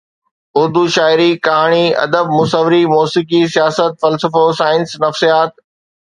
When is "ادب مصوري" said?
2.05-2.81